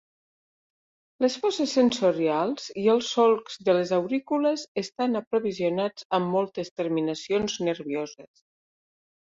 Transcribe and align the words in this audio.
Les 1.25 1.35
fosses 1.43 1.75
sensorials 1.77 2.65
i 2.85 2.87
els 2.95 3.11
solcs 3.19 3.59
de 3.69 3.77
les 3.81 3.93
aurícules 3.99 4.67
estan 4.85 5.23
aprovisionats 5.23 6.09
amb 6.21 6.35
moltes 6.39 6.77
terminacions 6.83 7.63
nervioses. 7.71 8.47